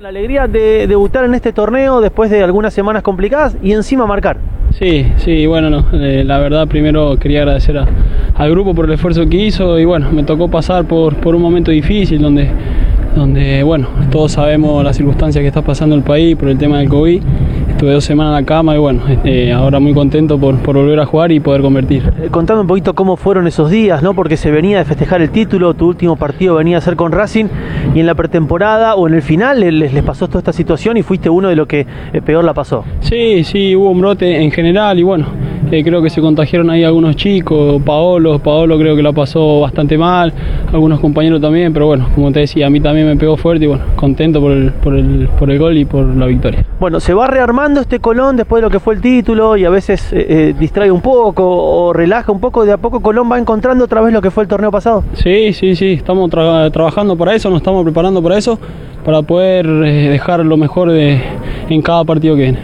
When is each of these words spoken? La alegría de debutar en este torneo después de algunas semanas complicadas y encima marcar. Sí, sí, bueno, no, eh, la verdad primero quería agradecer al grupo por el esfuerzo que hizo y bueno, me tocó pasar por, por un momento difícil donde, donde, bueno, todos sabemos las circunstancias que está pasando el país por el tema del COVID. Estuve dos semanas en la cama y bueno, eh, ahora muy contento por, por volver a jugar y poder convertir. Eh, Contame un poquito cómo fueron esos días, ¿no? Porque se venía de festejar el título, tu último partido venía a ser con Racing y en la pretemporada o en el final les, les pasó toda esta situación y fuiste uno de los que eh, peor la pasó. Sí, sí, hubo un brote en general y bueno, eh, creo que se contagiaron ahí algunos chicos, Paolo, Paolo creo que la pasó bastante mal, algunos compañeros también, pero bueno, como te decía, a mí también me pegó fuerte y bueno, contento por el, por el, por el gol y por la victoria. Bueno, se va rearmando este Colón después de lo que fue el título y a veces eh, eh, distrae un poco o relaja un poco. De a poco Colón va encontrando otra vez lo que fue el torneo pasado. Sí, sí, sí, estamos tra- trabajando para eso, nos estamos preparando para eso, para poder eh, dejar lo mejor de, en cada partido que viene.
La 0.00 0.08
alegría 0.08 0.46
de 0.46 0.86
debutar 0.86 1.26
en 1.26 1.34
este 1.34 1.52
torneo 1.52 2.00
después 2.00 2.30
de 2.30 2.42
algunas 2.42 2.72
semanas 2.72 3.02
complicadas 3.02 3.58
y 3.62 3.72
encima 3.72 4.06
marcar. 4.06 4.38
Sí, 4.70 5.06
sí, 5.18 5.46
bueno, 5.46 5.68
no, 5.68 5.84
eh, 5.92 6.24
la 6.24 6.38
verdad 6.38 6.66
primero 6.66 7.18
quería 7.18 7.40
agradecer 7.40 7.76
al 7.76 8.50
grupo 8.50 8.74
por 8.74 8.86
el 8.86 8.92
esfuerzo 8.92 9.28
que 9.28 9.36
hizo 9.36 9.78
y 9.78 9.84
bueno, 9.84 10.10
me 10.10 10.22
tocó 10.22 10.48
pasar 10.48 10.86
por, 10.86 11.16
por 11.16 11.34
un 11.34 11.42
momento 11.42 11.70
difícil 11.70 12.22
donde, 12.22 12.48
donde, 13.14 13.62
bueno, 13.64 13.88
todos 14.10 14.32
sabemos 14.32 14.82
las 14.82 14.96
circunstancias 14.96 15.42
que 15.42 15.48
está 15.48 15.60
pasando 15.60 15.94
el 15.94 16.02
país 16.02 16.36
por 16.36 16.48
el 16.48 16.56
tema 16.56 16.78
del 16.78 16.88
COVID. 16.88 17.22
Estuve 17.82 17.94
dos 17.94 18.04
semanas 18.04 18.38
en 18.38 18.44
la 18.44 18.46
cama 18.46 18.76
y 18.76 18.78
bueno, 18.78 19.02
eh, 19.24 19.50
ahora 19.50 19.80
muy 19.80 19.92
contento 19.92 20.38
por, 20.38 20.56
por 20.58 20.76
volver 20.76 21.00
a 21.00 21.04
jugar 21.04 21.32
y 21.32 21.40
poder 21.40 21.62
convertir. 21.62 22.12
Eh, 22.22 22.28
Contame 22.30 22.60
un 22.60 22.68
poquito 22.68 22.94
cómo 22.94 23.16
fueron 23.16 23.48
esos 23.48 23.72
días, 23.72 24.04
¿no? 24.04 24.14
Porque 24.14 24.36
se 24.36 24.52
venía 24.52 24.78
de 24.78 24.84
festejar 24.84 25.20
el 25.20 25.30
título, 25.30 25.74
tu 25.74 25.88
último 25.88 26.14
partido 26.14 26.54
venía 26.54 26.78
a 26.78 26.80
ser 26.80 26.94
con 26.94 27.10
Racing 27.10 27.46
y 27.92 27.98
en 27.98 28.06
la 28.06 28.14
pretemporada 28.14 28.94
o 28.94 29.08
en 29.08 29.14
el 29.14 29.22
final 29.22 29.58
les, 29.58 29.92
les 29.92 30.02
pasó 30.04 30.28
toda 30.28 30.38
esta 30.38 30.52
situación 30.52 30.96
y 30.96 31.02
fuiste 31.02 31.28
uno 31.28 31.48
de 31.48 31.56
los 31.56 31.66
que 31.66 31.84
eh, 32.12 32.22
peor 32.22 32.44
la 32.44 32.54
pasó. 32.54 32.84
Sí, 33.00 33.42
sí, 33.42 33.74
hubo 33.74 33.90
un 33.90 34.00
brote 34.00 34.40
en 34.40 34.52
general 34.52 35.00
y 35.00 35.02
bueno, 35.02 35.26
eh, 35.72 35.82
creo 35.82 36.02
que 36.02 36.10
se 36.10 36.20
contagiaron 36.20 36.70
ahí 36.70 36.84
algunos 36.84 37.16
chicos, 37.16 37.80
Paolo, 37.82 38.38
Paolo 38.38 38.78
creo 38.78 38.94
que 38.94 39.02
la 39.02 39.12
pasó 39.12 39.60
bastante 39.60 39.96
mal, 39.98 40.32
algunos 40.72 41.00
compañeros 41.00 41.40
también, 41.40 41.72
pero 41.72 41.86
bueno, 41.86 42.08
como 42.14 42.30
te 42.30 42.40
decía, 42.40 42.66
a 42.66 42.70
mí 42.70 42.80
también 42.80 43.06
me 43.06 43.16
pegó 43.16 43.36
fuerte 43.36 43.64
y 43.64 43.68
bueno, 43.68 43.82
contento 43.96 44.40
por 44.40 44.52
el, 44.52 44.70
por 44.70 44.94
el, 44.96 45.28
por 45.38 45.50
el 45.50 45.58
gol 45.58 45.76
y 45.78 45.84
por 45.84 46.04
la 46.04 46.26
victoria. 46.26 46.64
Bueno, 46.78 47.00
se 47.00 47.14
va 47.14 47.26
rearmando 47.26 47.80
este 47.80 47.98
Colón 48.00 48.36
después 48.36 48.60
de 48.60 48.66
lo 48.66 48.70
que 48.70 48.78
fue 48.80 48.94
el 48.94 49.00
título 49.00 49.56
y 49.56 49.64
a 49.64 49.70
veces 49.70 50.12
eh, 50.12 50.26
eh, 50.28 50.54
distrae 50.58 50.90
un 50.90 51.00
poco 51.00 51.44
o 51.46 51.92
relaja 51.92 52.30
un 52.32 52.40
poco. 52.40 52.64
De 52.64 52.72
a 52.72 52.76
poco 52.76 53.00
Colón 53.00 53.30
va 53.30 53.38
encontrando 53.38 53.84
otra 53.84 54.00
vez 54.00 54.12
lo 54.12 54.20
que 54.20 54.30
fue 54.30 54.42
el 54.42 54.48
torneo 54.48 54.70
pasado. 54.70 55.04
Sí, 55.14 55.52
sí, 55.52 55.74
sí, 55.74 55.92
estamos 55.92 56.30
tra- 56.30 56.70
trabajando 56.70 57.16
para 57.16 57.34
eso, 57.34 57.48
nos 57.48 57.58
estamos 57.58 57.82
preparando 57.84 58.22
para 58.22 58.36
eso, 58.36 58.58
para 59.04 59.22
poder 59.22 59.66
eh, 59.66 60.08
dejar 60.10 60.44
lo 60.44 60.56
mejor 60.56 60.90
de, 60.90 61.20
en 61.68 61.82
cada 61.82 62.04
partido 62.04 62.34
que 62.36 62.42
viene. 62.42 62.58